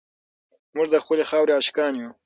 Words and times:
موږ 0.75 0.87
د 0.91 0.95
خپلې 1.03 1.23
خاورې 1.29 1.53
عاشقان 1.57 1.93
یو. 2.01 2.11